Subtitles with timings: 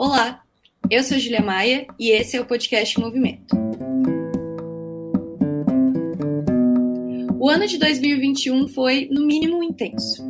[0.00, 0.44] Olá,
[0.88, 3.56] eu sou Julia Maia e esse é o podcast Movimento.
[7.36, 10.24] O ano de 2021 foi, no mínimo, intenso.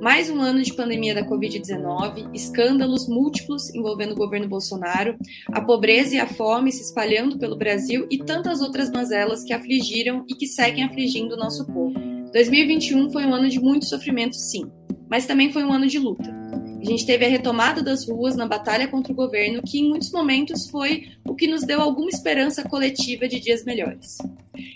[0.00, 5.14] Mais um ano de pandemia da Covid-19, escândalos múltiplos envolvendo o governo Bolsonaro,
[5.48, 10.24] a pobreza e a fome se espalhando pelo Brasil e tantas outras mazelas que afligiram
[10.26, 12.00] e que seguem afligindo o nosso povo.
[12.32, 14.64] 2021 foi um ano de muito sofrimento, sim,
[15.10, 16.41] mas também foi um ano de luta.
[16.82, 20.10] A gente teve a retomada das ruas na batalha contra o governo, que em muitos
[20.10, 24.18] momentos foi o que nos deu alguma esperança coletiva de dias melhores.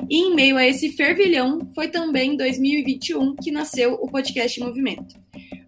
[0.09, 5.17] E em meio a esse fervilhão, foi também em 2021 que nasceu o podcast Movimento.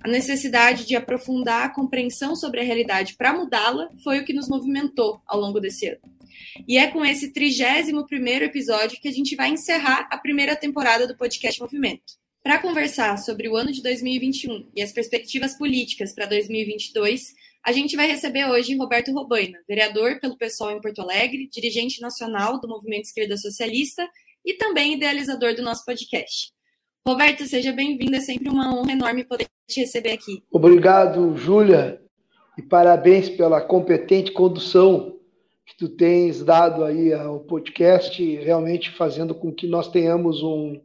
[0.00, 4.48] A necessidade de aprofundar a compreensão sobre a realidade para mudá-la foi o que nos
[4.48, 5.98] movimentou ao longo desse ano.
[6.68, 11.04] E é com esse 31 primeiro episódio que a gente vai encerrar a primeira temporada
[11.04, 12.27] do podcast Movimento.
[12.48, 17.94] Para conversar sobre o ano de 2021 e as perspectivas políticas para 2022, a gente
[17.94, 23.04] vai receber hoje Roberto Robaina, vereador pelo PSOL em Porto Alegre, dirigente nacional do Movimento
[23.04, 24.08] Esquerda Socialista
[24.42, 26.50] e também idealizador do nosso podcast.
[27.06, 30.42] Roberto, seja bem-vindo, é sempre uma honra enorme poder te receber aqui.
[30.50, 32.00] Obrigado, Júlia,
[32.56, 35.18] e parabéns pela competente condução
[35.66, 40.80] que tu tens dado aí ao podcast, realmente fazendo com que nós tenhamos um,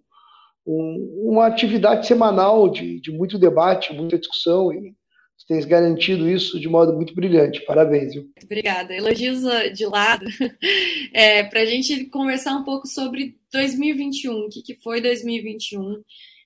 [0.65, 4.93] um, uma atividade semanal de, de muito debate, muita discussão, e
[5.37, 7.65] você tens garantido isso de modo muito brilhante.
[7.65, 8.13] Parabéns.
[8.13, 8.29] Viu?
[8.43, 8.95] Obrigada.
[8.95, 10.25] Elogios ah, de lado.
[11.15, 16.01] É, Para a gente conversar um pouco sobre 2021, o que, que foi 2021.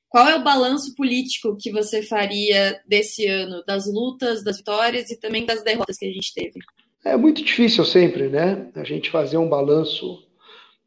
[0.09, 5.17] Qual é o balanço político que você faria desse ano, das lutas, das vitórias e
[5.17, 6.59] também das derrotas que a gente teve?
[7.05, 8.69] É muito difícil sempre, né?
[8.75, 10.26] A gente fazer um balanço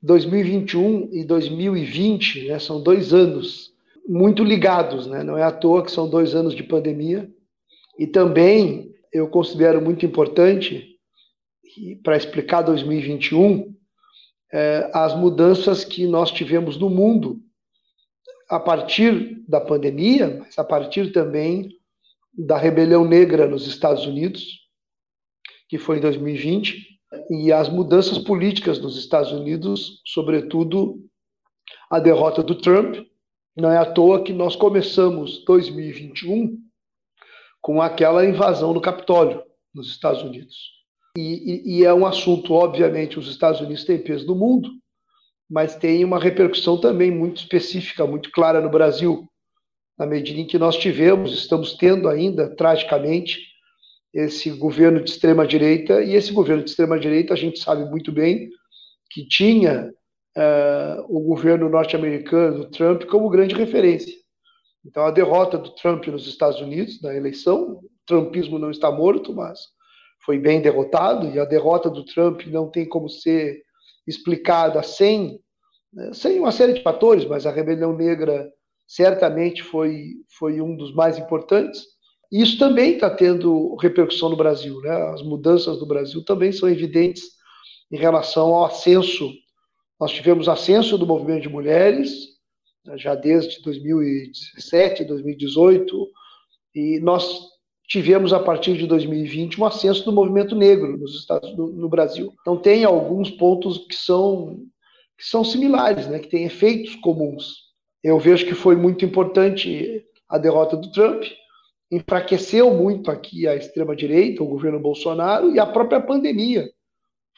[0.02, 3.72] 2021 e 2020 né, são dois anos
[4.08, 5.22] muito ligados, né?
[5.22, 7.30] não é à toa que são dois anos de pandemia.
[7.98, 10.96] E também eu considero muito importante,
[12.02, 13.74] para explicar 2021,
[14.52, 17.40] é, as mudanças que nós tivemos no mundo
[18.48, 21.68] a partir da pandemia, mas a partir também
[22.36, 24.60] da rebelião negra nos Estados Unidos,
[25.68, 26.89] que foi em 2020,
[27.28, 30.96] e as mudanças políticas nos Estados Unidos, sobretudo
[31.90, 32.96] a derrota do Trump.
[33.56, 36.56] Não é à toa que nós começamos 2021
[37.60, 39.42] com aquela invasão do Capitólio
[39.74, 40.56] nos Estados Unidos.
[41.16, 44.70] E, e, e, é um assunto, obviamente, os Estados Unidos têm peso no mundo,
[45.50, 49.28] mas tem uma repercussão também muito específica, muito clara no Brasil,
[49.98, 53.49] na medida em que nós tivemos, estamos tendo ainda, tragicamente,
[54.12, 58.10] esse governo de extrema direita e esse governo de extrema direita a gente sabe muito
[58.10, 58.50] bem
[59.10, 59.92] que tinha
[60.36, 64.14] uh, o governo norte-americano Trump como grande referência.
[64.84, 69.34] Então a derrota do Trump nos Estados Unidos na eleição, o trumpismo não está morto,
[69.34, 69.60] mas
[70.24, 73.62] foi bem derrotado e a derrota do Trump não tem como ser
[74.06, 75.40] explicada sem
[75.92, 78.50] né, sem uma série de fatores, mas a rebelião negra
[78.86, 81.84] certamente foi foi um dos mais importantes
[82.30, 84.80] isso também está tendo repercussão no Brasil.
[84.80, 84.90] Né?
[85.12, 87.22] As mudanças no Brasil também são evidentes
[87.90, 89.32] em relação ao ascenso.
[89.98, 92.10] Nós tivemos ascenso do movimento de mulheres,
[92.84, 96.08] né, já desde 2017, 2018,
[96.74, 97.50] e nós
[97.88, 102.32] tivemos a partir de 2020 um ascenso do movimento negro nos Estados no Brasil.
[102.40, 104.58] Então tem alguns pontos que são
[105.18, 107.70] que são similares, né, que têm efeitos comuns.
[108.02, 111.24] Eu vejo que foi muito importante a derrota do Trump,
[111.90, 116.70] enfraqueceu muito aqui a extrema-direita, o governo Bolsonaro, e a própria pandemia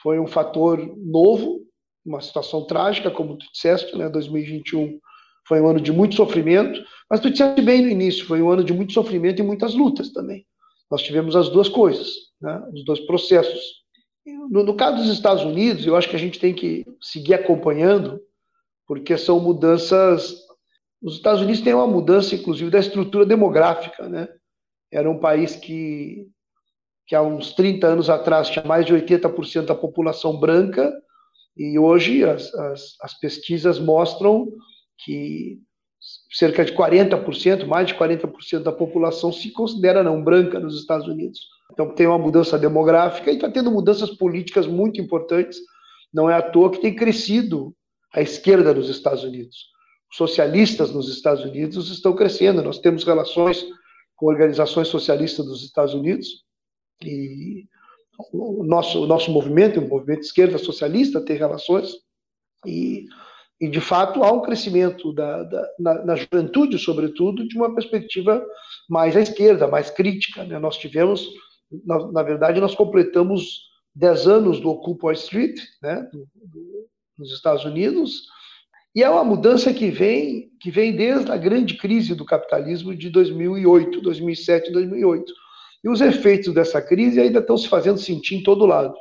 [0.02, 1.60] foi um fator novo,
[2.04, 4.08] uma situação trágica, como tu disseste, né?
[4.08, 4.98] 2021
[5.46, 6.80] foi um ano de muito sofrimento,
[7.10, 10.10] mas tu disseste bem no início, foi um ano de muito sofrimento e muitas lutas
[10.10, 10.46] também.
[10.90, 12.08] Nós tivemos as duas coisas,
[12.40, 12.62] né?
[12.72, 13.82] os dois processos.
[14.50, 18.20] No, no caso dos Estados Unidos, eu acho que a gente tem que seguir acompanhando,
[18.86, 20.36] porque são mudanças.
[21.00, 24.28] Os Estados Unidos têm uma mudança, inclusive, da estrutura demográfica, né?
[24.92, 26.26] Era um país que,
[27.06, 30.92] que há uns 30 anos atrás tinha mais de 80% da população branca,
[31.56, 34.48] e hoje as, as, as pesquisas mostram
[35.04, 35.58] que
[36.32, 41.40] cerca de 40%, mais de 40% da população se considera não branca nos Estados Unidos.
[41.72, 45.58] Então tem uma mudança demográfica e está tendo mudanças políticas muito importantes.
[46.12, 47.74] Não é à toa que tem crescido
[48.12, 49.70] a esquerda nos Estados Unidos.
[50.10, 52.62] Os socialistas nos Estados Unidos estão crescendo.
[52.62, 53.64] Nós temos relações
[54.22, 56.44] com organizações socialistas dos Estados Unidos,
[57.04, 57.66] e
[58.32, 61.90] o nosso, o nosso movimento, o movimento de esquerda socialista, tem relações,
[62.64, 63.06] e,
[63.60, 68.46] e de fato há um crescimento da, da na, na, juventude, sobretudo, de uma perspectiva
[68.88, 70.44] mais à esquerda, mais crítica.
[70.44, 70.56] Né?
[70.56, 71.28] Nós tivemos
[71.84, 73.62] na, na verdade, nós completamos
[73.96, 76.88] 10 anos do Occupy Street, né, do, do,
[77.18, 78.22] nos Estados Unidos,
[78.94, 83.08] e é uma mudança que vem, que vem desde a grande crise do capitalismo de
[83.08, 85.32] 2008, 2007 e 2008.
[85.82, 88.94] E os efeitos dessa crise ainda estão se fazendo sentir em todo lado.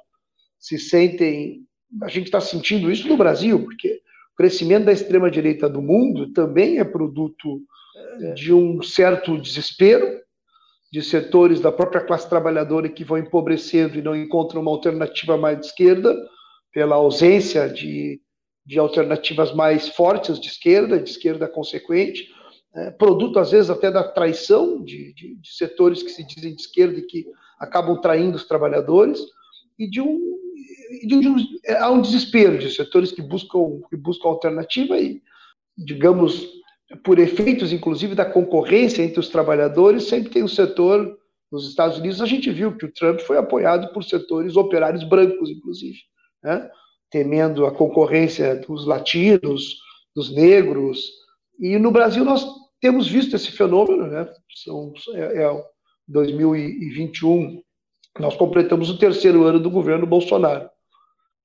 [0.58, 1.66] Se sentem,
[2.04, 4.02] a gente está sentindo isso no Brasil, porque
[4.34, 7.62] o crescimento da extrema direita do mundo também é produto
[8.22, 8.34] é.
[8.34, 10.22] de um certo desespero
[10.92, 15.60] de setores da própria classe trabalhadora que vão empobrecendo e não encontram uma alternativa mais
[15.60, 16.16] de esquerda
[16.74, 18.22] pela ausência de
[18.66, 22.30] de alternativas mais fortes de esquerda, de esquerda consequente,
[22.74, 26.62] é, produto às vezes até da traição de, de, de, setores que se dizem de
[26.62, 27.26] esquerda e que
[27.60, 29.20] acabam traindo os trabalhadores,
[29.78, 30.20] e de um,
[31.06, 31.36] de um
[31.66, 35.22] é, há um desespero de setores que buscam, que buscam alternativa e,
[35.78, 36.48] digamos,
[37.04, 41.18] por efeitos inclusive da concorrência entre os trabalhadores, sempre tem um setor
[41.52, 45.50] nos Estados Unidos, a gente viu que o Trump foi apoiado por setores operários brancos,
[45.50, 46.00] inclusive.
[46.42, 46.70] Né?
[47.12, 49.80] Temendo a concorrência dos latinos,
[50.16, 51.12] dos negros.
[51.60, 52.46] E no Brasil nós
[52.80, 54.28] temos visto esse fenômeno, né?
[54.64, 55.64] São, é, é
[56.08, 57.62] 2021,
[58.20, 60.70] nós completamos o terceiro ano do governo Bolsonaro.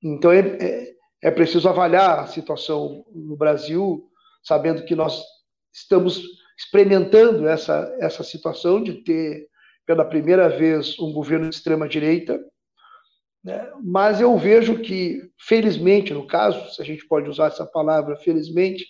[0.02, 0.92] Então é, é,
[1.22, 4.08] é preciso avaliar a situação no Brasil,
[4.42, 5.22] sabendo que nós
[5.72, 6.22] estamos
[6.58, 9.46] experimentando essa, essa situação de ter,
[9.84, 12.40] pela primeira vez, um governo de extrema-direita,
[13.46, 13.70] né?
[13.80, 18.84] Mas eu vejo que, felizmente, no caso, se a gente pode usar essa palavra, felizmente,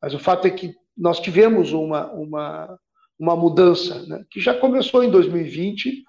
[0.00, 2.78] mas o fato é que nós tivemos uma, uma,
[3.20, 4.24] uma mudança né?
[4.30, 6.02] que já começou em 2020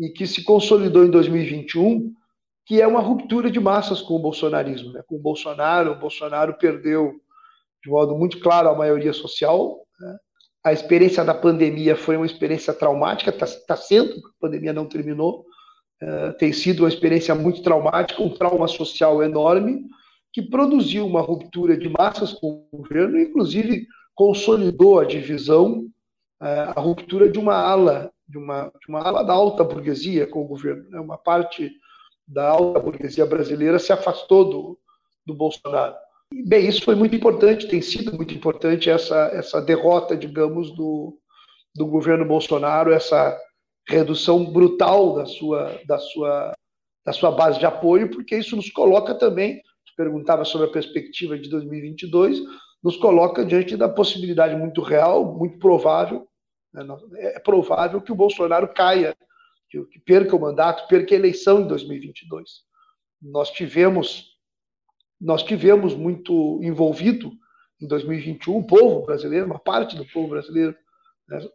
[0.00, 2.12] e que se consolidou em 2021,
[2.66, 4.92] que é uma ruptura de massas com o bolsonarismo.
[4.92, 5.04] Né?
[5.06, 7.12] Com o Bolsonaro, o Bolsonaro perdeu
[7.84, 9.78] de modo muito claro a maioria social.
[10.00, 10.16] Né?
[10.64, 15.46] A experiência da pandemia foi uma experiência traumática, está tá sendo, a pandemia não terminou,
[16.02, 19.84] eh, tem sido uma experiência muito traumática, um trauma social enorme,
[20.32, 25.86] que produziu uma ruptura de massas com o governo, inclusive consolidou a divisão,
[26.42, 30.42] eh, a ruptura de uma ala, de uma, de uma ala da alta burguesia com
[30.42, 30.88] o governo.
[30.90, 31.00] Né?
[31.00, 31.70] Uma parte
[32.26, 34.78] da alta burguesia brasileira se afastou do,
[35.26, 35.94] do Bolsonaro.
[36.32, 41.18] E, bem, isso foi muito importante, tem sido muito importante essa, essa derrota, digamos, do,
[41.74, 43.38] do governo Bolsonaro, essa
[43.88, 46.54] redução brutal da sua, da sua,
[47.04, 49.62] da sua base de apoio, porque isso nos coloca também,
[49.96, 52.40] perguntava sobre a perspectiva de 2022,
[52.82, 56.28] nos coloca diante da possibilidade muito real, muito provável,
[56.72, 56.84] né,
[57.16, 59.16] é provável que o Bolsonaro caia,
[59.70, 62.62] que, que perca o mandato, perca a eleição em 2022.
[63.22, 64.36] Nós tivemos,
[65.20, 67.32] nós tivemos muito envolvido
[67.80, 70.76] em 2021 o povo brasileiro, uma parte do povo brasileiro,
[71.28, 71.48] né,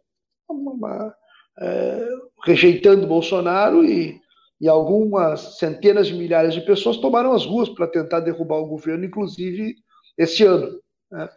[0.48, 1.14] uma,
[1.60, 2.08] é,
[2.44, 4.20] rejeitando Bolsonaro e,
[4.60, 9.04] e algumas centenas de milhares de pessoas tomaram as ruas para tentar derrubar o governo,
[9.04, 9.74] inclusive
[10.16, 10.80] esse ano.
[11.10, 11.28] Né?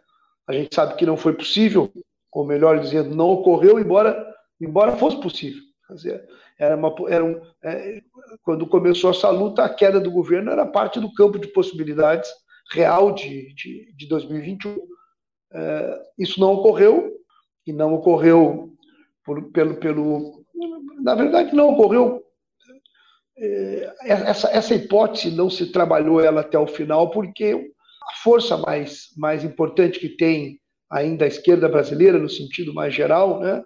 [0.46, 1.92] A gente sabe que não foi possível,
[2.32, 5.62] ou melhor dizendo, não ocorreu, embora, embora fosse possível.
[5.90, 6.26] Dizer,
[6.58, 8.00] era uma, era um, é,
[8.42, 12.30] quando começou essa luta, a queda do governo era parte do campo de possibilidades
[12.72, 14.76] real de, de, de 2021.
[15.52, 17.14] É, isso não ocorreu,
[17.66, 18.73] e não ocorreu
[19.24, 20.44] por, pelo, pelo.
[21.02, 22.22] Na verdade, não ocorreu.
[23.36, 27.72] É, essa, essa hipótese não se trabalhou ela até o final, porque
[28.02, 30.60] a força mais, mais importante que tem
[30.90, 33.64] ainda a esquerda brasileira, no sentido mais geral, né?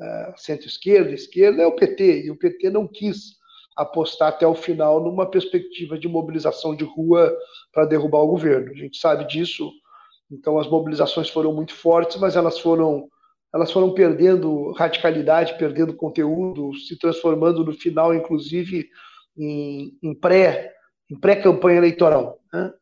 [0.00, 3.36] É, centro-esquerda, esquerda, é o PT, e o PT não quis
[3.76, 7.34] apostar até o final numa perspectiva de mobilização de rua
[7.72, 8.70] para derrubar o governo.
[8.70, 9.70] A gente sabe disso,
[10.30, 13.08] então as mobilizações foram muito fortes, mas elas foram
[13.54, 18.88] elas foram perdendo radicalidade, perdendo conteúdo, se transformando no final, inclusive,
[19.36, 20.72] em, em pré
[21.10, 22.38] em pré-campanha eleitoral.
[22.50, 22.72] Né?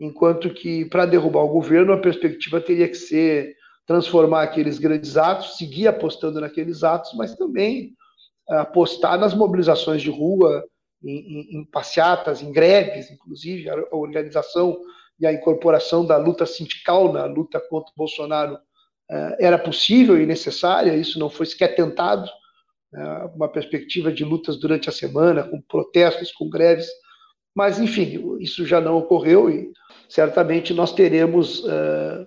[0.00, 3.54] Enquanto que, para derrubar o governo, a perspectiva teria que ser
[3.86, 7.94] transformar aqueles grandes atos, seguir apostando naqueles atos, mas também
[8.48, 10.64] apostar nas mobilizações de rua,
[11.02, 14.78] em, em, em passeatas, em greves, inclusive, a organização
[15.20, 18.60] e a incorporação da luta sindical na luta contra o Bolsonaro eh,
[19.38, 22.28] era possível e necessária, isso não foi sequer tentado,
[22.92, 26.88] né, uma perspectiva de lutas durante a semana, com protestos, com greves,
[27.54, 29.72] mas, enfim, isso já não ocorreu e
[30.08, 32.26] certamente nós teremos uh,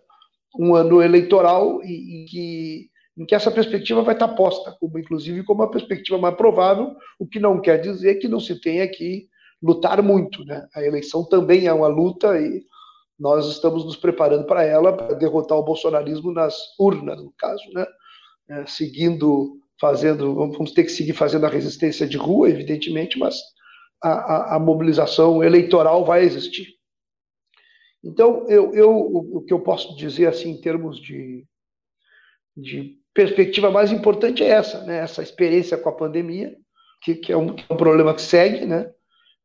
[0.59, 5.63] um ano eleitoral em, que, em que essa perspectiva vai estar posta, como, inclusive como
[5.63, 9.29] a perspectiva mais provável, o que não quer dizer que não se tenha que
[9.61, 10.43] lutar muito.
[10.43, 10.67] Né?
[10.75, 12.63] A eleição também é uma luta e
[13.21, 17.85] nós estamos nos preparando para ela, para derrotar o bolsonarismo nas urnas, no caso, né?
[18.49, 23.39] É, seguindo fazendo, vamos ter que seguir fazendo a resistência de rua, evidentemente, mas
[24.03, 26.65] a, a, a mobilização eleitoral vai existir.
[28.03, 31.45] Então, eu, eu, o que eu posso dizer assim em termos de,
[32.57, 34.97] de perspectiva mais importante é essa, né?
[34.97, 36.57] essa experiência com a pandemia,
[37.03, 38.91] que, que, é, um, que é, um, problema que segue, né?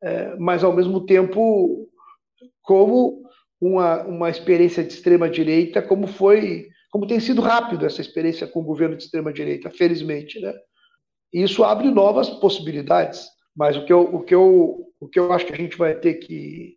[0.02, 1.86] É, mas ao mesmo tempo
[2.62, 3.25] como
[3.60, 8.60] uma, uma experiência de extrema direita, como foi, como tem sido rápido essa experiência com
[8.60, 10.54] o governo de extrema direita, felizmente, né?
[11.32, 13.28] Isso abre novas possibilidades.
[13.54, 15.94] Mas o que eu, o que eu, o que eu acho que a gente vai
[15.94, 16.76] ter que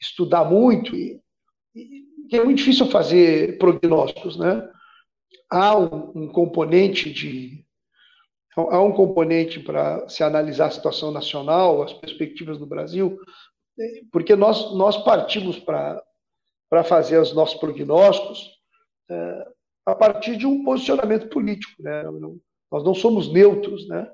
[0.00, 1.20] estudar muito e,
[1.74, 4.68] e é muito difícil fazer prognósticos, né?
[5.50, 7.64] há um, um componente de
[8.56, 13.16] há um componente para se analisar a situação nacional, as perspectivas do Brasil,
[14.10, 16.02] porque nós, nós partimos para
[16.84, 18.50] fazer os nossos prognósticos
[19.10, 19.46] é,
[19.86, 21.82] a partir de um posicionamento político.
[21.82, 22.04] Né?
[22.70, 24.06] Nós não somos neutros, né?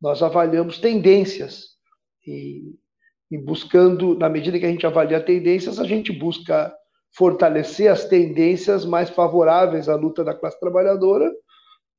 [0.00, 1.76] nós avaliamos tendências
[2.26, 2.74] e,
[3.30, 6.74] e buscando, na medida que a gente avalia tendências, a gente busca
[7.14, 11.30] fortalecer as tendências mais favoráveis à luta da classe trabalhadora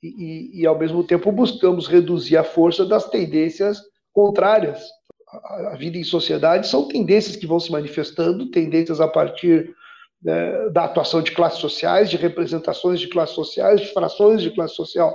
[0.01, 3.81] e, e, e ao mesmo tempo, buscamos reduzir a força das tendências
[4.11, 4.83] contrárias.
[5.29, 9.73] A, a vida em sociedade são tendências que vão se manifestando, tendências a partir
[10.23, 14.75] né, da atuação de classes sociais, de representações de classes sociais, de frações de classe
[14.75, 15.13] social.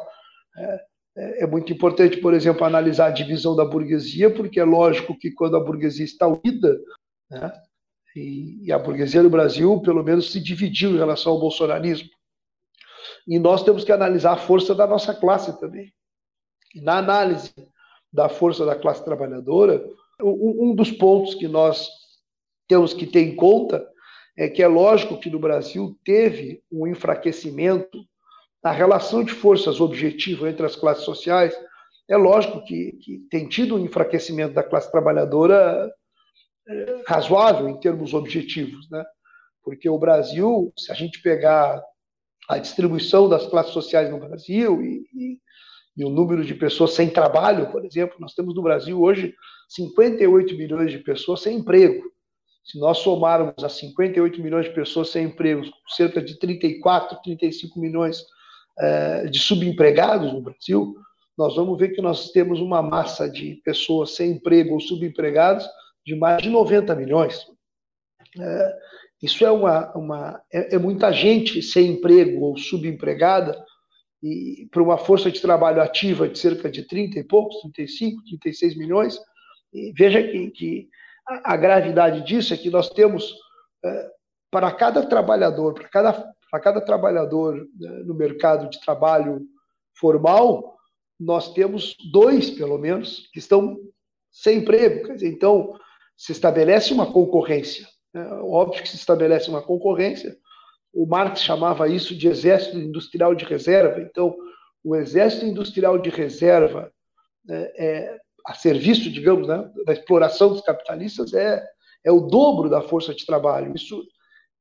[0.57, 0.81] É,
[1.17, 5.31] é, é muito importante, por exemplo, analisar a divisão da burguesia, porque é lógico que
[5.31, 6.79] quando a burguesia está unida,
[7.31, 7.53] né,
[8.15, 12.09] e, e a burguesia do Brasil, pelo menos, se dividiu em relação ao bolsonarismo.
[13.27, 15.93] E nós temos que analisar a força da nossa classe também.
[16.75, 17.53] E na análise
[18.12, 19.87] da força da classe trabalhadora,
[20.21, 21.88] um dos pontos que nós
[22.67, 23.87] temos que ter em conta
[24.38, 27.99] é que é lógico que no Brasil teve um enfraquecimento
[28.62, 31.52] na relação de forças objetivo entre as classes sociais.
[32.09, 35.92] É lógico que, que tem tido um enfraquecimento da classe trabalhadora
[37.04, 39.04] razoável em termos objetivos, né?
[39.64, 41.83] Porque o Brasil, se a gente pegar
[42.49, 45.38] a distribuição das classes sociais no Brasil e, e,
[45.97, 49.35] e, o número de pessoas sem trabalho, por exemplo, nós temos no Brasil hoje
[49.68, 52.04] 58 milhões de pessoas sem emprego.
[52.65, 58.23] Se nós somarmos as 58 milhões de pessoas sem emprego, cerca de 34, 35 milhões
[58.79, 60.95] eh, de subempregados no Brasil,
[61.38, 65.65] nós vamos ver que nós temos uma massa de pessoas sem emprego ou subempregados
[66.05, 67.47] de mais de 90 milhões.
[68.37, 68.77] É,
[69.23, 73.65] isso é, uma, uma é, é, muita gente sem emprego ou subempregada,
[74.21, 78.77] e para uma força de trabalho ativa de cerca de 30 e poucos, 35, 36
[78.77, 79.17] milhões.
[79.95, 80.88] Veja que, que
[81.29, 83.35] a, gravidade disso é que nós temos,
[83.85, 84.11] é,
[84.51, 86.13] para cada trabalhador, para cada,
[86.51, 89.41] para cada trabalhador né, no mercado de trabalho
[89.95, 90.77] formal,
[91.19, 93.77] nós temos dois, pelo menos, que estão
[94.31, 95.13] sem emprego.
[95.23, 95.79] Então,
[96.17, 97.87] se estabelece uma concorrência.
[98.15, 100.37] É óbvio que se estabelece uma concorrência.
[100.93, 104.01] O Marx chamava isso de exército industrial de reserva.
[104.01, 104.37] Então,
[104.83, 106.91] o exército industrial de reserva
[107.45, 111.62] né, é, a serviço, digamos, né, da exploração dos capitalistas é,
[112.05, 113.75] é o dobro da força de trabalho.
[113.76, 114.02] Isso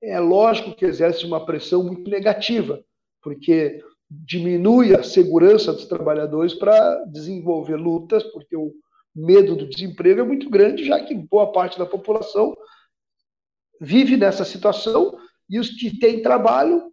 [0.03, 2.83] é lógico que exerce uma pressão muito negativa,
[3.21, 8.73] porque diminui a segurança dos trabalhadores para desenvolver lutas, porque o,
[9.17, 12.55] medo do desemprego é muito grande, já que boa parte da população
[13.81, 15.17] vive nessa situação
[15.49, 16.91] e os que têm trabalho,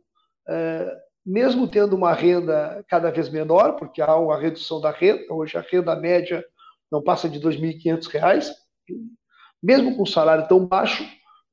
[0.48, 5.58] é, mesmo tendo uma renda cada vez menor, porque há uma redução da renda, hoje
[5.58, 6.42] a renda média
[6.90, 8.50] não passa de R$ 2.500,
[9.62, 11.04] mesmo com salário tão baixo,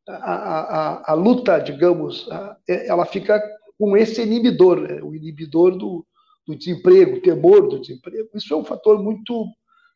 [0.07, 2.27] a, a, a, luta, digamos,
[2.67, 3.41] ela fica
[3.79, 5.01] com esse inibidor, né?
[5.01, 6.05] o inibidor do,
[6.45, 8.29] do desemprego, o temor do desemprego.
[8.35, 9.45] Isso é um fator muito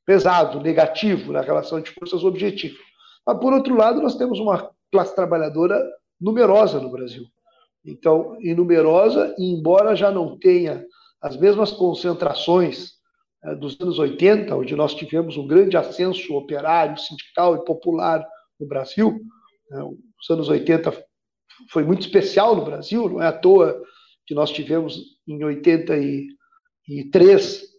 [0.05, 2.77] pesado, negativo na relação de forças objetivo.
[3.25, 5.83] Mas, por outro lado, nós temos uma classe trabalhadora
[6.19, 7.25] numerosa no Brasil.
[7.83, 10.85] Então, e numerosa, embora já não tenha
[11.21, 12.94] as mesmas concentrações
[13.53, 18.25] dos anos 80, onde nós tivemos um grande ascenso operário, sindical e popular
[18.59, 19.21] no Brasil,
[19.69, 20.91] né, os anos 80
[21.69, 23.79] foi muito especial no Brasil, não é à toa
[24.25, 27.75] que nós tivemos em 83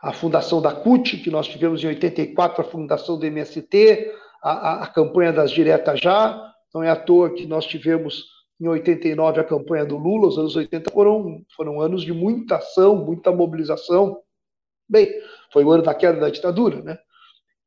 [0.00, 4.82] a fundação da CUT, que nós tivemos em 84, a fundação do MST, a, a,
[4.84, 8.24] a campanha das diretas já, não é à toa que nós tivemos
[8.60, 12.96] em 89 a campanha do Lula, os anos 80 foram, foram anos de muita ação,
[12.96, 14.18] muita mobilização.
[14.88, 15.10] Bem,
[15.52, 16.98] foi o ano da queda da ditadura, né?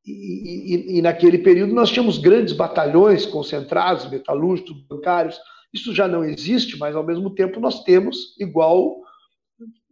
[0.06, 5.38] E, e, e, naquele período nós tínhamos grandes batalhões concentrados, metalúrgicos, bancários.
[5.72, 8.96] Isso já não existe, mas ao mesmo tempo nós temos igual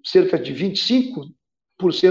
[0.04, 1.26] cerca de 25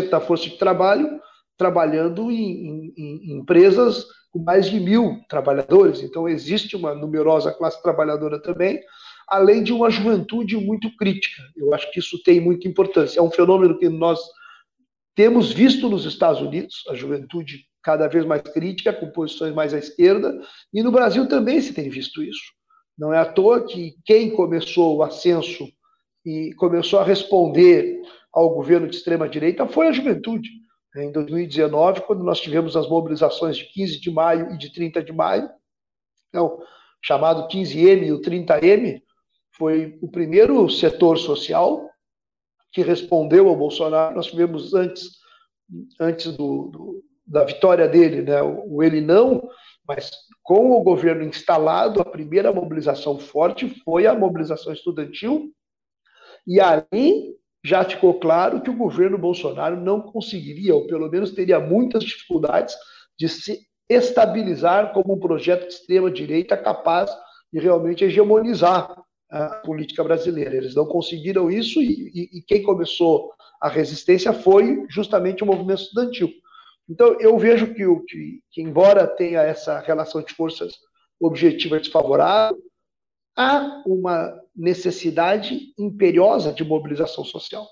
[0.09, 1.19] da força de trabalho
[1.57, 6.01] trabalhando em, em, em empresas com mais de mil trabalhadores.
[6.01, 8.79] Então, existe uma numerosa classe trabalhadora também,
[9.27, 11.41] além de uma juventude muito crítica.
[11.55, 13.19] Eu acho que isso tem muita importância.
[13.19, 14.19] É um fenômeno que nós
[15.17, 19.79] temos visto nos Estados Unidos, a juventude cada vez mais crítica, com posições mais à
[19.79, 20.39] esquerda,
[20.71, 22.53] e no Brasil também se tem visto isso.
[22.95, 25.67] Não é à toa que quem começou o ascenso
[26.23, 27.99] e começou a responder
[28.31, 30.49] ao governo de extrema-direita foi a juventude.
[30.95, 35.11] Em 2019, quando nós tivemos as mobilizações de 15 de maio e de 30 de
[35.11, 35.49] maio,
[36.31, 36.61] é o
[37.01, 39.01] chamado 15M e o 30M,
[39.51, 41.89] foi o primeiro setor social
[42.77, 44.15] que respondeu ao Bolsonaro.
[44.15, 45.09] Nós tivemos antes,
[45.99, 49.49] antes do, do, da vitória dele, né, o ele não,
[49.87, 50.11] mas
[50.43, 55.51] com o governo instalado, a primeira mobilização forte foi a mobilização estudantil,
[56.45, 61.59] e ali já ficou claro que o governo Bolsonaro não conseguiria, ou pelo menos teria
[61.59, 62.75] muitas dificuldades,
[63.17, 67.09] de se estabilizar como um projeto de extrema-direita capaz
[67.51, 70.55] de realmente hegemonizar a política brasileira.
[70.55, 73.31] Eles não conseguiram isso e, e, e quem começou
[73.61, 76.29] a resistência foi justamente o movimento estudantil.
[76.89, 80.73] Então, eu vejo que, que, que embora tenha essa relação de forças
[81.19, 82.57] objetiva desfavorável,
[83.35, 87.67] há uma necessidade imperiosa de mobilização social,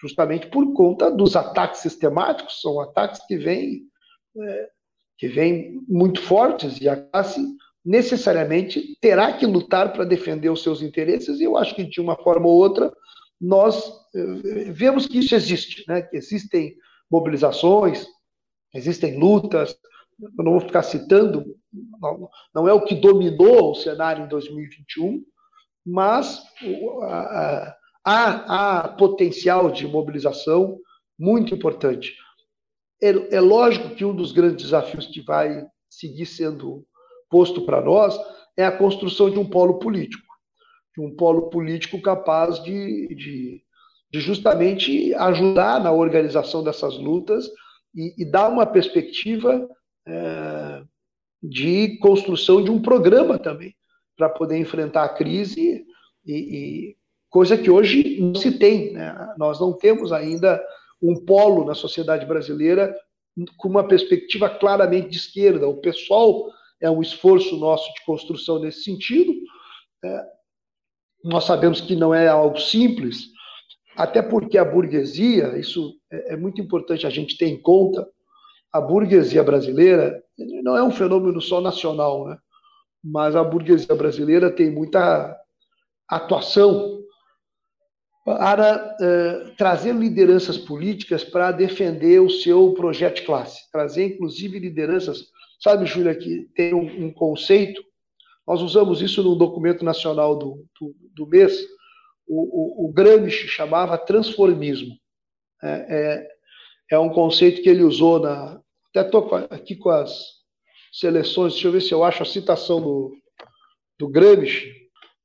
[0.00, 3.82] justamente por conta dos ataques sistemáticos, são ataques que vêm,
[4.40, 4.68] é,
[5.18, 7.40] que vêm muito fortes e a classe
[7.84, 12.16] necessariamente terá que lutar para defender os seus interesses, e eu acho que de uma
[12.16, 12.92] forma ou outra
[13.40, 16.02] nós é, vemos que isso existe, né?
[16.02, 16.76] que existem
[17.10, 18.06] mobilizações,
[18.74, 19.76] existem lutas,
[20.20, 21.44] eu não vou ficar citando,
[22.00, 25.22] não, não é o que dominou o cenário em 2021,
[25.84, 26.42] mas
[28.02, 30.78] há, há potencial de mobilização
[31.18, 32.14] muito importante.
[33.02, 36.86] É, é lógico que um dos grandes desafios que vai seguir sendo
[37.34, 38.16] posto para nós
[38.56, 40.32] é a construção de um polo político,
[40.96, 43.60] de um polo político capaz de, de,
[44.08, 47.50] de justamente ajudar na organização dessas lutas
[47.92, 49.68] e, e dar uma perspectiva
[50.06, 50.82] é,
[51.42, 53.74] de construção de um programa também
[54.16, 55.84] para poder enfrentar a crise
[56.24, 56.96] e, e,
[57.28, 58.92] coisa que hoje não se tem.
[58.92, 59.34] Né?
[59.36, 60.64] Nós não temos ainda
[61.02, 62.94] um polo na sociedade brasileira
[63.56, 65.66] com uma perspectiva claramente de esquerda.
[65.66, 66.48] O pessoal
[66.80, 69.32] é um esforço nosso de construção nesse sentido.
[70.04, 70.24] É,
[71.24, 73.28] nós sabemos que não é algo simples,
[73.96, 78.06] até porque a burguesia, isso é, é muito importante a gente ter em conta,
[78.72, 82.36] a burguesia brasileira não é um fenômeno só nacional, né?
[83.02, 85.38] mas a burguesia brasileira tem muita
[86.08, 87.00] atuação
[88.24, 95.26] para eh, trazer lideranças políticas para defender o seu projeto de classe, trazer inclusive lideranças.
[95.60, 97.82] Sabe, Júlia, que tem um, um, conceito,
[98.46, 101.58] nós usamos isso no documento nacional do, do, do mês,
[102.26, 104.94] o, o, o Gramsci chamava transformismo.
[105.62, 106.28] É, é,
[106.92, 108.60] é, um conceito que ele usou na.
[108.90, 110.12] Até estou aqui com as
[110.92, 113.12] seleções, deixa eu ver se eu acho a citação do,
[113.98, 114.72] do Gramsci.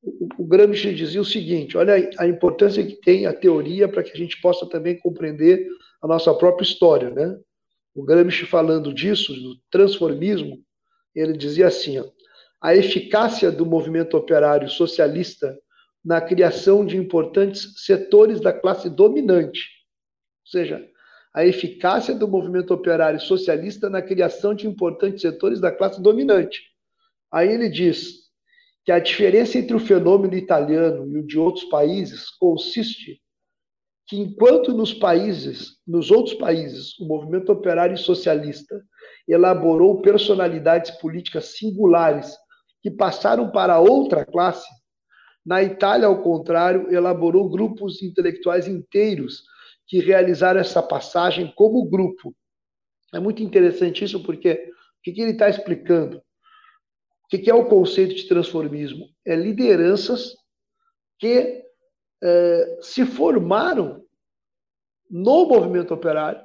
[0.02, 4.12] O, o Gramsci dizia o seguinte: olha a importância que tem a teoria para que
[4.12, 5.68] a gente possa também compreender
[6.02, 7.10] a nossa própria história.
[7.10, 7.38] Né?
[8.00, 10.64] O Gramsci, falando disso, do transformismo,
[11.14, 12.06] ele dizia assim: ó,
[12.62, 15.60] a eficácia do movimento operário socialista
[16.04, 19.68] na criação de importantes setores da classe dominante.
[20.46, 20.90] Ou seja,
[21.34, 26.62] a eficácia do movimento operário socialista na criação de importantes setores da classe dominante.
[27.30, 28.30] Aí ele diz
[28.86, 33.22] que a diferença entre o fenômeno italiano e o de outros países consiste
[34.10, 38.84] que enquanto nos países, nos outros países, o movimento operário socialista
[39.28, 42.36] elaborou personalidades políticas singulares
[42.82, 44.68] que passaram para outra classe,
[45.46, 49.44] na Itália, ao contrário, elaborou grupos intelectuais inteiros
[49.88, 52.36] que realizaram essa passagem como grupo.
[53.14, 56.18] É muito interessante isso, porque o que, ele está explicando?
[56.18, 59.06] O que, é o conceito de transformismo?
[59.26, 60.36] É lideranças
[61.20, 61.64] que
[62.24, 63.99] é, se formaram
[65.10, 66.42] no movimento operário,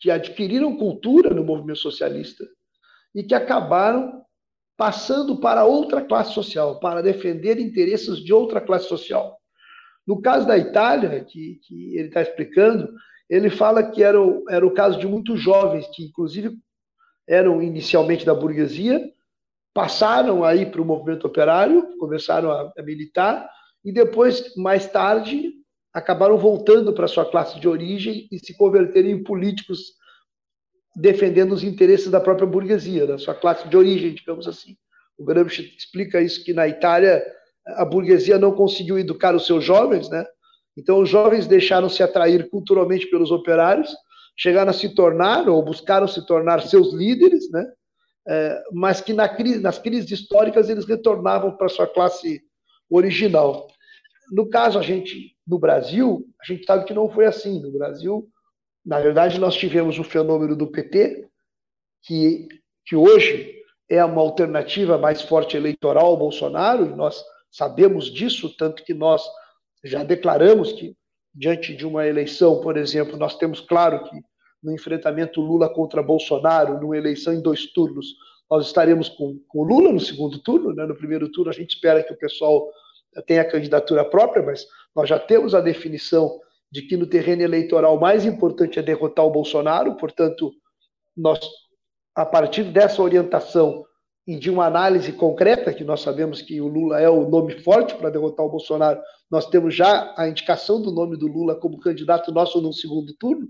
[0.00, 2.44] que adquiriram cultura no movimento socialista
[3.14, 4.22] e que acabaram
[4.76, 9.38] passando para outra classe social, para defender interesses de outra classe social.
[10.04, 12.92] No caso da Itália, que, que ele está explicando,
[13.30, 16.58] ele fala que era o, era o caso de muitos jovens, que inclusive
[17.28, 19.00] eram inicialmente da burguesia,
[19.72, 23.48] passaram aí para o movimento operário, começaram a, a militar,
[23.84, 25.52] e depois, mais tarde,
[25.92, 29.94] acabaram voltando para sua classe de origem e se converteram em políticos
[30.94, 34.76] defendendo os interesses da própria burguesia, da sua classe de origem, digamos assim.
[35.18, 37.24] O Gramsci explica isso que na Itália
[37.66, 40.24] a burguesia não conseguiu educar os seus jovens, né?
[40.76, 43.94] Então os jovens deixaram se atrair culturalmente pelos operários,
[44.36, 47.64] chegaram a se tornar ou buscaram se tornar seus líderes, né?
[48.26, 52.40] É, mas que na crise, nas crises históricas eles retornavam para sua classe
[52.88, 53.66] original.
[54.30, 57.60] No caso a gente no Brasil, a gente sabe que não foi assim.
[57.60, 58.28] No Brasil,
[58.84, 61.28] na verdade, nós tivemos o fenômeno do PT,
[62.02, 62.48] que,
[62.86, 68.84] que hoje é uma alternativa mais forte eleitoral ao Bolsonaro, e nós sabemos disso, tanto
[68.84, 69.22] que nós
[69.84, 70.96] já declaramos que,
[71.34, 74.16] diante de uma eleição, por exemplo, nós temos claro que
[74.62, 78.14] no enfrentamento Lula contra Bolsonaro, numa eleição em dois turnos,
[78.48, 80.86] nós estaremos com, com Lula no segundo turno, né?
[80.86, 82.70] no primeiro turno a gente espera que o pessoal
[83.26, 88.00] tenha candidatura própria, mas nós já temos a definição de que no terreno eleitoral o
[88.00, 90.52] mais importante é derrotar o Bolsonaro, portanto,
[91.14, 91.38] nós,
[92.14, 93.84] a partir dessa orientação
[94.26, 97.94] e de uma análise concreta, que nós sabemos que o Lula é o nome forte
[97.94, 102.32] para derrotar o Bolsonaro, nós temos já a indicação do nome do Lula como candidato
[102.32, 103.48] nosso no segundo turno.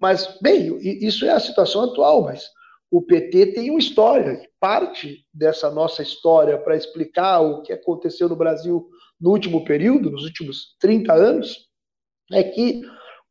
[0.00, 2.50] Mas, bem, isso é a situação atual, mas
[2.92, 8.36] o PT tem uma história, parte dessa nossa história para explicar o que aconteceu no
[8.36, 8.86] Brasil
[9.18, 11.70] no último período, nos últimos 30 anos,
[12.30, 12.82] é que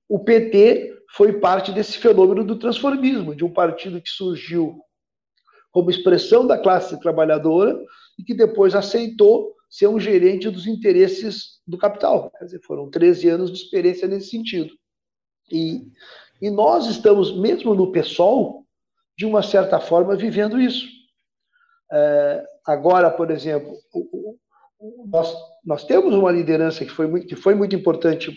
[0.09, 4.79] o PT foi parte desse fenômeno do transformismo, de um partido que surgiu
[5.69, 7.79] como expressão da classe trabalhadora
[8.17, 12.31] e que depois aceitou ser um gerente dos interesses do capital.
[12.31, 14.73] Quer dizer, foram 13 anos de experiência nesse sentido.
[15.51, 15.87] E,
[16.41, 18.60] e nós estamos, mesmo no PSOL,
[19.21, 20.87] de uma certa forma, vivendo isso.
[21.91, 24.39] É, agora, por exemplo, o,
[24.79, 25.31] o, nós,
[25.63, 28.35] nós temos uma liderança que foi muito, que foi muito importante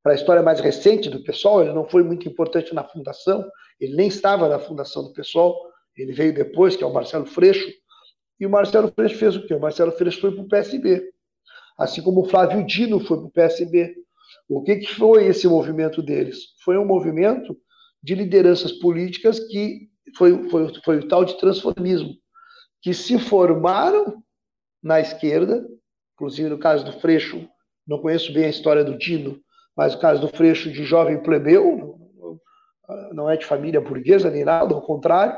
[0.00, 3.44] para a história mais recente do PSOL, ele não foi muito importante na fundação,
[3.80, 5.60] ele nem estava na fundação do PSOL,
[5.96, 7.68] ele veio depois, que é o Marcelo Freixo,
[8.38, 9.54] e o Marcelo Freixo fez o quê?
[9.54, 11.10] O Marcelo Freixo foi para o PSB,
[11.76, 13.92] assim como o Flávio Dino foi para o PSB.
[14.48, 16.54] O que, que foi esse movimento deles?
[16.64, 17.56] Foi um movimento
[18.00, 22.14] de lideranças políticas que foi, foi, foi o tal de transformismo,
[22.80, 24.22] que se formaram
[24.82, 25.66] na esquerda,
[26.14, 27.48] inclusive no caso do Freixo,
[27.86, 29.40] não conheço bem a história do Dino,
[29.76, 31.98] mas o caso do Freixo de jovem plebeu,
[33.12, 35.36] não é de família burguesa nem nada, ao contrário,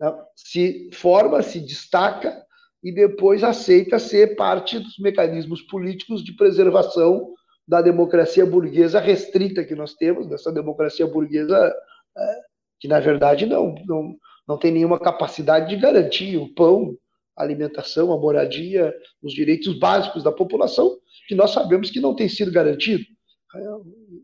[0.00, 0.14] né?
[0.36, 2.42] se forma, se destaca
[2.82, 7.32] e depois aceita ser parte dos mecanismos políticos de preservação
[7.66, 11.74] da democracia burguesa restrita que nós temos, dessa democracia burguesa
[12.16, 12.40] é,
[12.82, 14.16] que, na verdade, não, não,
[14.46, 16.96] não tem nenhuma capacidade de garantir o pão,
[17.38, 18.92] a alimentação, a moradia,
[19.22, 23.04] os direitos básicos da população, que nós sabemos que não tem sido garantido.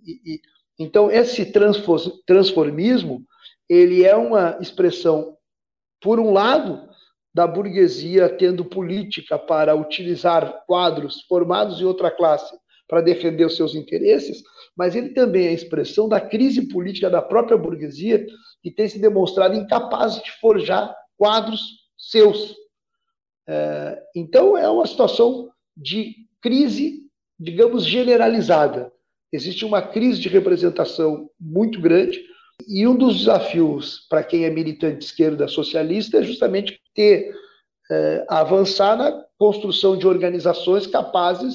[0.05, 0.41] E, e,
[0.77, 1.53] então, esse
[2.27, 3.25] transformismo,
[3.69, 5.37] ele é uma expressão,
[6.01, 6.89] por um lado,
[7.33, 13.75] da burguesia tendo política para utilizar quadros formados em outra classe para defender os seus
[13.77, 14.43] interesses,
[14.77, 18.27] mas ele também é a expressão da crise política da própria burguesia,
[18.63, 22.57] que tem se demonstrado incapaz de forjar quadros seus.
[23.47, 27.03] É, então, é uma situação de crise,
[27.39, 28.93] digamos, generalizada.
[29.33, 32.21] Existe uma crise de representação muito grande,
[32.67, 37.33] e um dos desafios para quem é militante esquerda socialista é justamente ter
[37.91, 41.55] é, avançar na construção de organizações capazes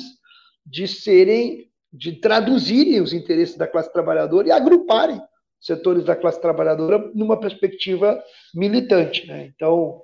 [0.65, 5.21] de serem, de traduzirem os interesses da classe trabalhadora e agruparem
[5.63, 8.21] setores da classe trabalhadora numa perspectiva
[8.53, 9.25] militante.
[9.25, 9.51] Né?
[9.55, 10.01] Então,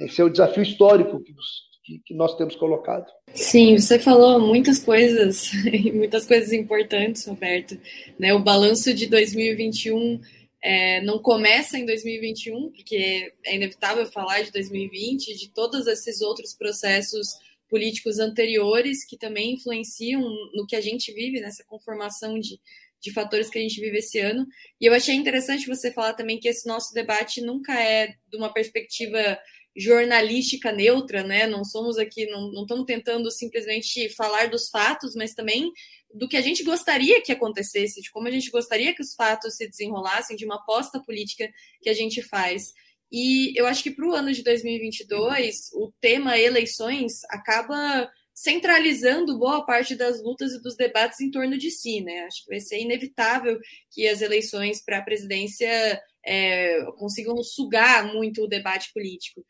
[0.00, 3.06] esse é o desafio histórico que, nos, que, nós temos colocado.
[3.34, 5.50] Sim, você falou muitas coisas,
[5.92, 7.78] muitas coisas importantes, Roberto.
[8.18, 8.32] Né?
[8.32, 10.20] O balanço de 2021
[10.62, 16.54] é, não começa em 2021, porque é inevitável falar de 2020, de todos esses outros
[16.54, 17.26] processos
[17.68, 20.20] políticos anteriores que também influenciam
[20.54, 22.60] no que a gente vive, nessa conformação de,
[23.00, 24.46] de fatores que a gente vive esse ano.
[24.80, 28.52] E eu achei interessante você falar também que esse nosso debate nunca é de uma
[28.52, 29.38] perspectiva
[29.76, 31.46] jornalística neutra, né?
[31.46, 35.70] Não somos aqui, não, não estamos tentando simplesmente falar dos fatos, mas também
[36.12, 39.56] do que a gente gostaria que acontecesse, de como a gente gostaria que os fatos
[39.56, 41.48] se desenrolassem, de uma aposta política
[41.80, 42.72] que a gente faz.
[43.12, 48.10] E eu acho que para o ano de 2022, o tema eleições acaba
[48.40, 52.20] centralizando boa parte das lutas e dos debates em torno de si, né?
[52.20, 58.42] Acho que vai ser inevitável que as eleições para a presidência é, consigam sugar muito
[58.42, 59.44] o debate político.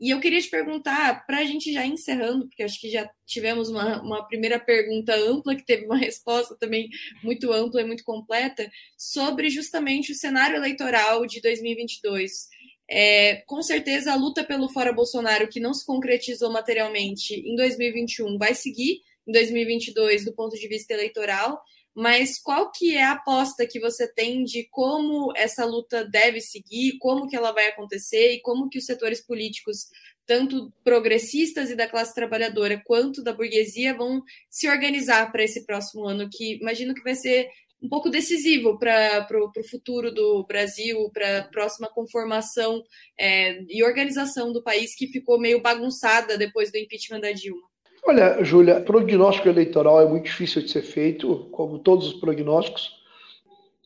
[0.00, 3.68] E eu queria te perguntar, para a gente já encerrando, porque acho que já tivemos
[3.68, 6.88] uma, uma primeira pergunta ampla, que teve uma resposta também
[7.22, 8.68] muito ampla e muito completa,
[8.98, 12.48] sobre justamente o cenário eleitoral de 2022.
[12.88, 18.36] É, com certeza, a luta pelo fora Bolsonaro, que não se concretizou materialmente em 2021,
[18.36, 21.62] vai seguir em 2022 do ponto de vista eleitoral,
[21.94, 26.98] mas qual que é a aposta que você tem de como essa luta deve seguir,
[26.98, 29.86] como que ela vai acontecer e como que os setores políticos,
[30.26, 36.04] tanto progressistas e da classe trabalhadora, quanto da burguesia, vão se organizar para esse próximo
[36.04, 37.48] ano, que imagino que vai ser
[37.84, 42.82] um pouco decisivo para o futuro do Brasil, para a próxima conformação
[43.20, 47.60] é, e organização do país que ficou meio bagunçada depois do impeachment da Dilma.
[48.06, 52.90] Olha, Júlia, prognóstico eleitoral é muito difícil de ser feito, como todos os prognósticos,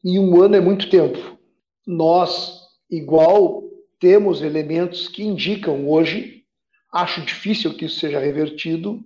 [0.05, 1.37] e um ano é muito tempo.
[1.85, 3.65] Nós, igual,
[3.99, 6.45] temos elementos que indicam hoje,
[6.93, 9.05] acho difícil que isso seja revertido,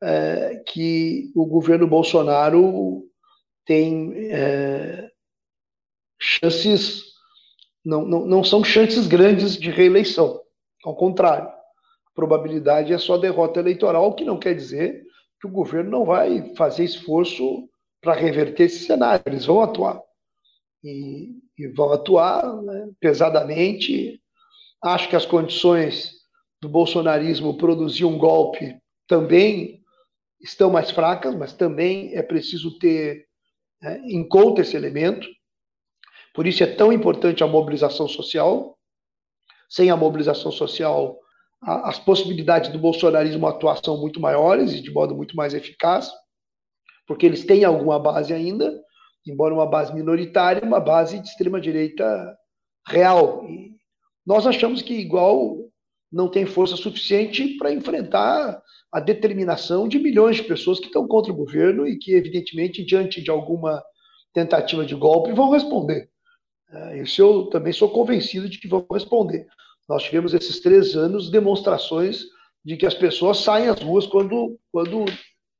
[0.00, 3.08] é, que o governo Bolsonaro
[3.68, 5.08] tem é,
[6.20, 7.04] chances,
[7.84, 10.40] não, não, não são chances grandes de reeleição,
[10.84, 11.56] ao contrário
[12.18, 15.04] probabilidade é só derrota eleitoral, o que não quer dizer
[15.40, 17.68] que o governo não vai fazer esforço
[18.00, 19.22] para reverter esse cenário.
[19.24, 20.02] Eles vão atuar.
[20.82, 24.20] E, e vão atuar né, pesadamente.
[24.82, 26.10] Acho que as condições
[26.60, 28.76] do bolsonarismo produzir um golpe
[29.06, 29.80] também
[30.40, 33.27] estão mais fracas, mas também é preciso ter
[33.80, 35.26] né, em conta esse elemento.
[36.34, 38.76] Por isso é tão importante a mobilização social.
[39.68, 41.18] Sem a mobilização social,
[41.60, 46.10] as possibilidades do bolsonarismo atuar são muito maiores e de modo muito mais eficaz,
[47.06, 48.72] porque eles têm alguma base ainda,
[49.26, 52.36] embora uma base minoritária, uma base de extrema-direita
[52.86, 53.44] real.
[53.44, 53.76] E
[54.24, 55.56] nós achamos que, igual,
[56.10, 61.32] não tem força suficiente para enfrentar a determinação de milhões de pessoas que estão contra
[61.32, 63.82] o governo e que, evidentemente, diante de alguma
[64.32, 66.08] tentativa de golpe, vão responder.
[66.70, 69.46] É, isso eu também sou convencido de que vão responder.
[69.88, 72.24] Nós tivemos esses três anos demonstrações
[72.64, 75.04] de que as pessoas saem às ruas quando, quando,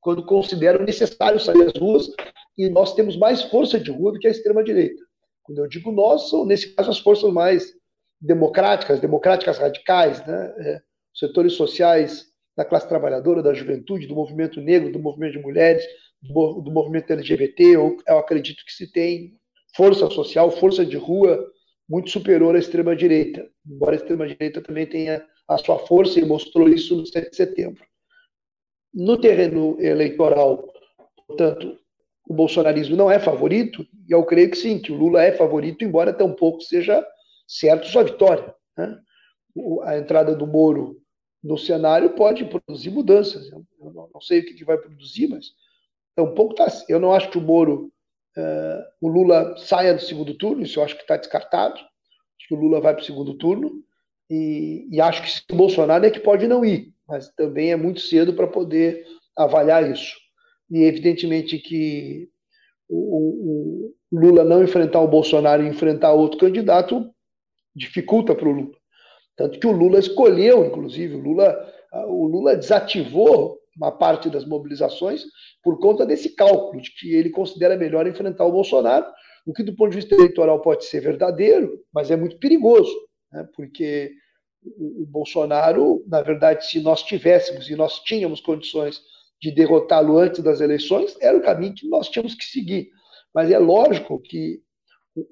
[0.00, 2.08] quando consideram necessário sair às ruas,
[2.56, 5.02] e nós temos mais força de rua do que a extrema-direita.
[5.42, 7.72] Quando eu digo nós, são, nesse caso, as forças mais
[8.20, 10.54] democráticas, democráticas radicais, né?
[10.58, 10.82] É,
[11.14, 12.26] setores sociais
[12.56, 15.84] da classe trabalhadora, da juventude, do movimento negro, do movimento de mulheres,
[16.22, 17.64] do, movimento LGBT.
[17.64, 19.36] Eu, eu acredito que se tem
[19.76, 21.44] força social, força de rua
[21.88, 26.96] muito superior à extrema-direita, embora a extrema-direita também tenha a sua força e mostrou isso
[26.96, 27.84] no 7 de setembro.
[28.92, 30.68] No terreno eleitoral,
[31.26, 31.78] portanto,
[32.28, 35.84] o bolsonarismo não é favorito, e eu creio que sim, que o Lula é favorito,
[35.84, 37.04] embora tampouco seja
[37.48, 38.54] certo sua vitória.
[38.76, 38.96] Né?
[39.82, 41.00] A entrada do Moro
[41.42, 43.50] no cenário pode produzir mudanças.
[43.50, 43.64] Eu
[44.12, 45.46] não sei o que vai produzir, mas
[46.14, 46.84] tampouco está.
[46.88, 47.90] Eu não acho que o Moro
[48.38, 51.74] Uh, o Lula saia do segundo turno, isso eu acho que está descartado.
[51.74, 53.82] Acho que o Lula vai para o segundo turno.
[54.30, 58.00] E, e, acho que o Bolsonaro é que pode não ir, mas também é muito
[58.00, 59.04] cedo para poder
[59.36, 60.14] avaliar isso.
[60.70, 62.28] E evidentemente que
[62.88, 67.10] o, o, o, Lula não enfrentar o Bolsonaro e enfrentar outro candidato
[67.78, 68.76] dificulta para o Lula.
[69.36, 71.72] Tanto que o Lula escolheu, inclusive, o Lula,
[72.08, 75.24] o Lula desativou uma parte das mobilizações
[75.62, 79.06] por conta desse cálculo de que ele considera melhor enfrentar o Bolsonaro,
[79.46, 82.92] o que do ponto de vista eleitoral pode ser verdadeiro, mas é muito perigoso,
[83.32, 83.48] né?
[83.54, 84.10] porque
[84.62, 89.00] o, Bolsonaro, na verdade, se nós tivéssemos e nós tínhamos condições
[89.40, 92.90] de derrotá-lo antes das eleições, era o caminho que nós tínhamos que seguir.
[93.32, 94.60] Mas é lógico que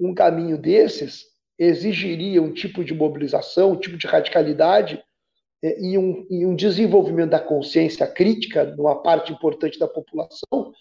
[0.01, 1.25] um caminho desses
[1.59, 5.03] exigiria um tipo de mobilização, um tipo de radicalidade
[5.63, 10.73] é, e um, e um desenvolvimento da consciência crítica numa parte importante da população,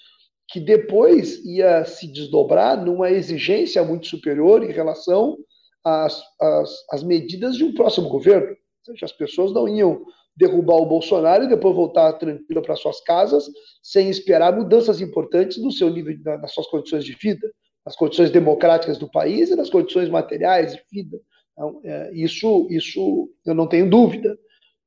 [0.50, 5.38] que depois ia se desdobrar numa exigência muito superior em relação
[5.84, 8.50] às, às, às medidas de um próximo governo.
[8.50, 13.02] Ou seja, as pessoas não iam derrubar o Bolsonaro e depois voltar tranquila para suas
[13.02, 13.46] casas,
[13.82, 17.50] sem esperar mudanças importantes no seu nível, nas suas condições de vida,
[17.86, 21.18] nas condições democráticas do país e nas condições materiais de vida.
[21.54, 24.38] Então, é, isso, isso eu não tenho dúvida.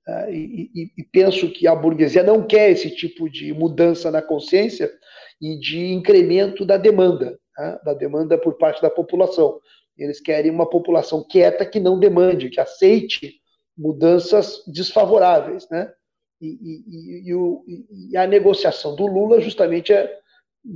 [0.06, 4.90] Uh, e, e, penso que a burguesia não quer esse tipo de mudança na consciência
[5.38, 7.78] e de incremento da demanda, né?
[7.84, 9.60] da demanda por parte da população.
[9.98, 13.34] Eles querem uma população quieta que não demande, que aceite
[13.76, 15.68] mudanças desfavoráveis.
[15.70, 15.92] Né?
[16.40, 17.62] E, e, o,
[18.10, 20.10] e a negociação do Lula justamente é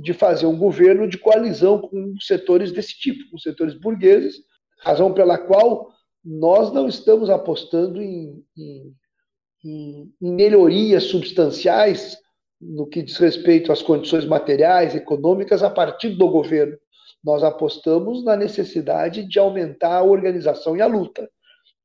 [0.01, 4.35] de fazer um governo de coalizão com setores desse tipo, com setores burgueses,
[4.79, 5.91] razão pela qual
[6.23, 8.93] nós não estamos apostando em, em
[9.63, 12.17] em, melhorias substanciais
[12.59, 16.77] no que diz respeito às condições materiais, econômicas, a partir do governo.
[17.23, 21.29] Nós apostamos na necessidade de aumentar a organização e a luta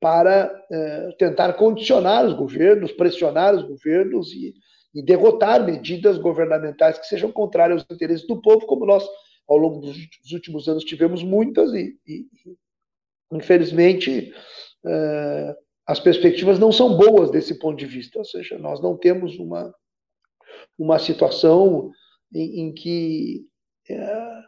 [0.00, 4.54] para eh, tentar condicionar os governos, pressionar os governos e,
[4.94, 9.06] e, derrotar medidas governamentais que sejam contrárias aos interesses do povo, como nós,
[9.48, 12.26] ao longo dos últimos anos, tivemos muitas e, e
[13.32, 14.32] infelizmente,
[14.86, 19.38] eh, as perspectivas não são boas desse ponto de vista, ou seja, nós não temos
[19.38, 19.74] uma,
[20.78, 21.90] uma situação
[22.34, 23.46] em, em que,
[23.88, 24.40] é,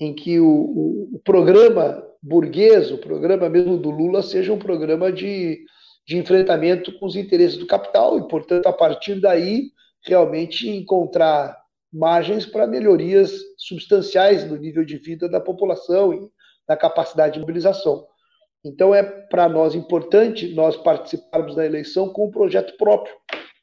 [0.00, 5.12] em que o, o, o, programa burguês, o programa mesmo do Lula, seja um programa
[5.12, 5.64] de,
[6.06, 9.70] de enfrentamento com os interesses do capital e, portanto, a partir daí,
[10.08, 11.56] realmente encontrar
[11.92, 16.30] margens para melhorias substanciais no nível de vida da população e
[16.68, 18.06] na capacidade de mobilização.
[18.64, 23.14] Então, é para nós importante nós participarmos da eleição com um projeto próprio,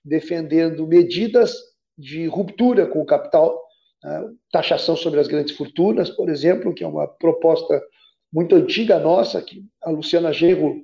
[0.03, 1.55] defendendo medidas
[1.97, 3.61] de ruptura com o capital,
[4.03, 4.23] né?
[4.51, 7.81] taxação sobre as grandes fortunas, por exemplo, que é uma proposta
[8.33, 10.81] muito antiga nossa, que a Luciana Genro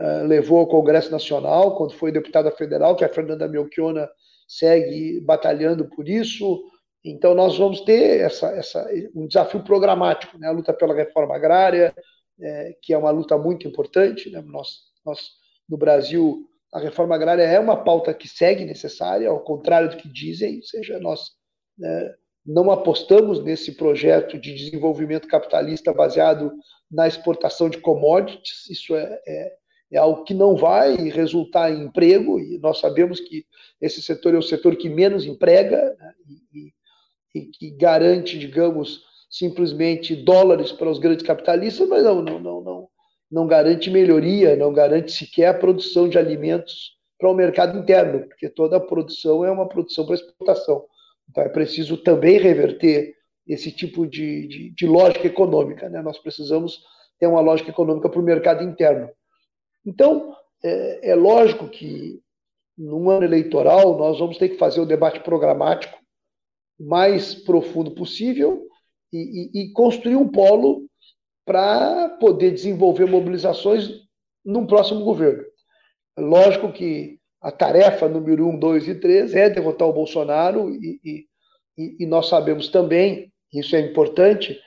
[0.00, 4.08] uh, levou ao Congresso Nacional, quando foi deputada federal, que a Fernanda Melchiona
[4.50, 6.60] segue batalhando por isso.
[7.04, 8.84] Então, nós vamos ter essa, essa,
[9.14, 10.48] um desafio programático, né?
[10.48, 11.94] a luta pela reforma agrária,
[12.40, 14.28] é, que é uma luta muito importante.
[14.28, 14.42] Né?
[14.44, 15.20] Nós, nós,
[15.68, 20.08] no Brasil, a reforma agrária é uma pauta que segue necessária, ao contrário do que
[20.08, 21.30] dizem, ou seja, nós
[21.78, 22.12] né,
[22.44, 26.52] não apostamos nesse projeto de desenvolvimento capitalista baseado
[26.90, 29.56] na exportação de commodities, isso é, é,
[29.92, 33.44] é algo que não vai resultar em emprego, e nós sabemos que
[33.80, 36.14] esse setor é o setor que menos emprega né,
[36.54, 36.72] e,
[37.34, 42.88] e, que garante, digamos, simplesmente dólares para os grandes capitalistas, mas não, não, não, não
[43.30, 48.48] não garante melhoria, não garante sequer a produção de alimentos para o mercado interno, porque
[48.48, 50.84] toda a produção é uma produção para exportação.
[51.28, 53.14] Então é preciso também reverter
[53.46, 55.88] esse tipo de, de, de lógica econômica.
[55.88, 56.02] Né?
[56.02, 56.80] Nós precisamos
[57.18, 59.08] ter uma lógica econômica para o mercado interno.
[59.84, 62.20] Então, é, é lógico que
[62.76, 65.98] num ano eleitoral nós vamos ter que fazer o debate programático
[66.78, 68.66] mais profundo possível
[69.12, 70.88] e, e, e construir um polo
[71.44, 73.90] para poder desenvolver mobilizações
[74.44, 75.44] num próximo governo.
[76.18, 81.26] Lógico que a tarefa número um, dois e três é derrotar o Bolsonaro e,
[81.76, 84.60] e, e nós sabemos também, isso é importante,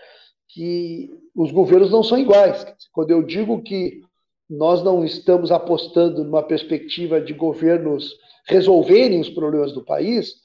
[0.49, 2.65] que os governos não são iguais.
[2.91, 4.01] Quando eu digo que
[4.49, 8.15] nós não estamos apostando numa perspectiva de governos
[8.47, 10.35] resolverem os problemas do país,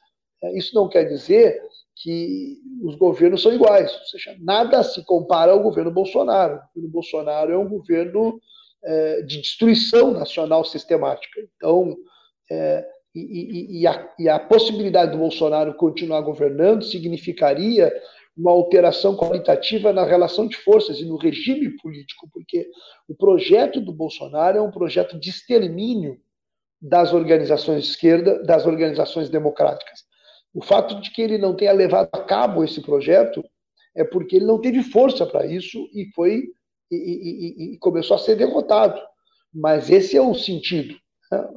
[0.54, 1.60] isso não quer dizer
[1.96, 6.54] que os governos são iguais, ou seja, nada se compara ao governo Bolsonaro.
[6.54, 8.40] O governo Bolsonaro é um governo
[8.84, 11.40] é, de destruição nacional sistemática.
[11.56, 11.96] Então,
[12.50, 17.92] é, e, e, e, a, e, a, possibilidade do Bolsonaro continuar governando significaria
[18.38, 22.70] uma alteração qualitativa na relação de forças e no regime político, porque
[23.08, 26.20] o projeto do Bolsonaro é um projeto de extermínio
[26.80, 30.04] das organizações de esquerda, das organizações democráticas.
[30.54, 33.44] O fato de que ele não tenha levado a cabo esse projeto
[33.94, 36.44] é porque ele não teve força para isso e foi
[36.90, 39.00] e, e, e, começou a ser derrotado.
[39.52, 40.94] Mas esse é o sentido.
[41.30, 41.48] Né?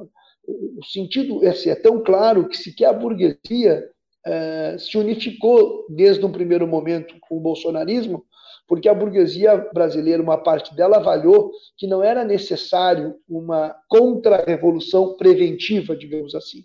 [0.76, 3.88] O sentido esse é tão claro que sequer a burguesia
[4.26, 8.24] é, se unificou desde um primeiro momento com o bolsonarismo,
[8.68, 15.96] porque a burguesia brasileira, uma parte dela, avaliou que não era necessário uma contra-revolução preventiva,
[15.96, 16.64] digamos assim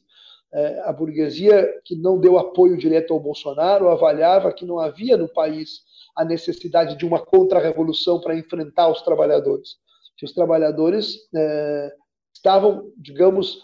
[0.54, 5.28] é, a burguesia que não deu apoio direto ao Bolsonaro avaliava que não havia no
[5.28, 5.82] país
[6.16, 9.76] a necessidade de uma contra-revolução para enfrentar os trabalhadores.
[10.18, 11.92] Que os trabalhadores é,
[12.34, 13.60] estavam, digamos,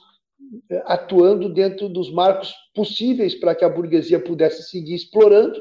[0.86, 5.60] atuando dentro dos marcos possíveis para que a burguesia pudesse seguir explorando,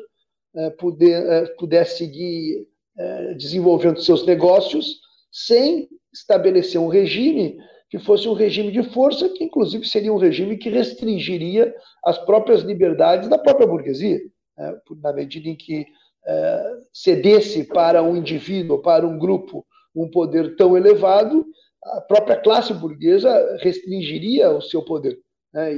[0.78, 2.66] poder, é, pudesse seguir
[2.98, 7.56] é, desenvolvendo seus negócios, sem estabelecer um regime
[7.88, 12.62] que fosse um regime de força, que inclusive seria um regime que restringiria as próprias
[12.62, 14.18] liberdades da própria burguesia,
[14.56, 14.78] né?
[15.02, 15.86] na medida em que
[16.92, 21.44] cedesse para um indivíduo, para um grupo, um poder tão elevado,
[21.84, 25.18] a própria classe burguesa restringiria o seu poder,
[25.52, 25.72] né?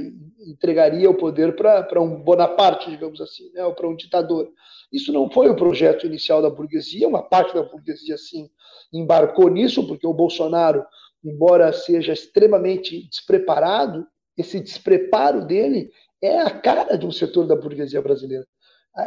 [0.47, 3.63] entregaria o poder para um Bonaparte, digamos assim, né?
[3.65, 4.49] ou para um ditador.
[4.91, 8.49] Isso não foi o projeto inicial da burguesia, uma parte da burguesia, sim,
[8.93, 10.85] embarcou nisso, porque o Bolsonaro
[11.25, 14.05] embora seja extremamente despreparado,
[14.37, 15.89] esse despreparo dele
[16.21, 18.45] é a cara de um setor da burguesia brasileira.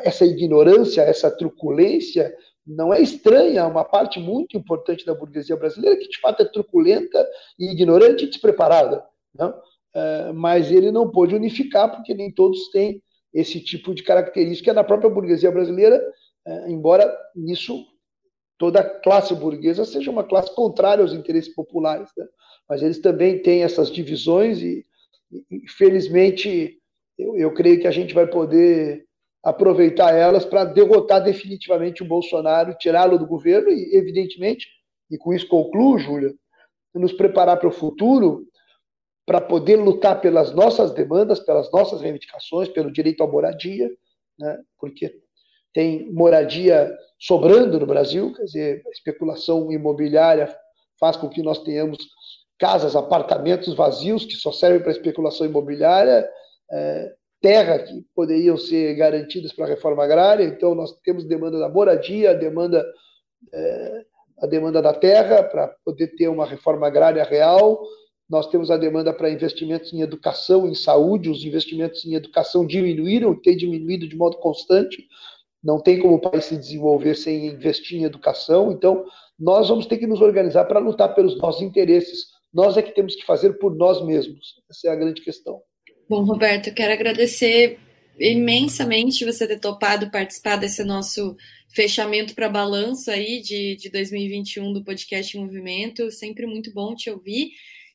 [0.02, 2.34] Essa ignorância, essa truculência
[2.68, 7.26] não é estranha uma parte muito importante da burguesia brasileira que de fato é truculenta
[7.58, 9.02] e ignorante e despreparada.
[9.34, 9.54] Não?
[9.94, 13.02] é, mas ele não pôde unificar, porque nem todos têm
[13.32, 16.00] esse tipo de característica na própria burguesia brasileira,
[16.46, 17.84] é, embora nisso
[18.56, 22.10] toda a classe burguesa seja uma classe contrária aos interesses populares.
[22.16, 22.26] Né?
[22.68, 24.84] Mas eles também têm essas divisões e,
[25.50, 26.78] infelizmente,
[27.16, 29.06] eu, eu creio que a gente vai poder
[29.42, 34.66] aproveitar elas para derrotar definitivamente o Bolsonaro, tirá-lo do governo e, evidentemente,
[35.10, 36.34] e com isso concluo, Júlia,
[36.94, 38.46] nos preparar para o futuro
[39.24, 43.90] para poder lutar pelas nossas demandas, pelas nossas reivindicações, pelo direito à moradia,
[44.38, 44.58] né?
[44.78, 45.20] porque
[45.74, 50.54] tem moradia sobrando no Brasil, quer dizer, a especulação imobiliária
[50.98, 51.98] faz com que nós tenhamos
[52.58, 56.28] casas, apartamentos vazios que só servem para especulação imobiliária,
[56.72, 60.44] é, terra que poderiam ser garantidas para a reforma agrária.
[60.44, 62.84] Então, nós temos demanda da moradia, a demanda,
[63.52, 64.04] é,
[64.42, 67.80] a demanda da terra para poder ter uma reforma agrária real.
[68.28, 71.30] Nós temos a demanda para investimentos em educação, em saúde.
[71.30, 75.06] Os investimentos em educação diminuíram e têm diminuído de modo constante.
[75.62, 78.70] Não tem como o país se desenvolver sem investir em educação.
[78.70, 79.04] Então,
[79.38, 82.26] nós vamos ter que nos organizar para lutar pelos nossos interesses.
[82.52, 84.60] Nós é que temos que fazer por nós mesmos.
[84.70, 85.62] Essa é a grande questão.
[86.08, 87.78] Bom, Roberto, eu quero agradecer
[88.18, 91.36] imensamente você ter topado participar desse nosso
[91.68, 96.10] fechamento para balanço aí de, de 2021 do podcast Movimento.
[96.10, 97.50] Sempre muito bom te ouvir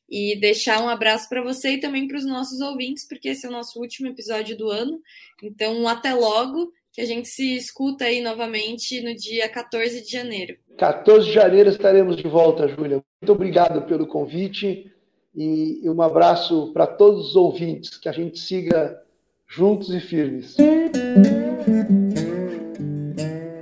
[0.08, 3.50] e deixar um abraço para você e também para os nossos ouvintes, porque esse é
[3.50, 5.02] o nosso último episódio do ano.
[5.42, 10.56] Então, até logo, que a gente se escuta aí novamente no dia 14 de janeiro.
[10.78, 13.02] 14 de janeiro estaremos de volta, Júlia.
[13.20, 14.93] Muito obrigado pelo convite
[15.36, 19.02] e um abraço para todos os ouvintes, que a gente siga
[19.48, 20.56] juntos e firmes.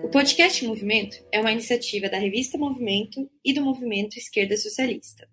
[0.03, 5.28] O podcast Movimento é uma iniciativa da revista Movimento e do Movimento Esquerda Socialista.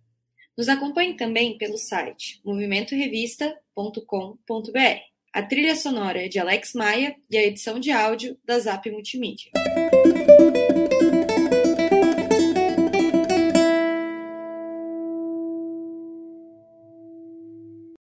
[0.57, 5.01] Nos acompanhe também pelo site movimentorevista.com.br.
[5.33, 9.51] A trilha sonora é de Alex Maia e a edição de áudio da Zap Multimídia.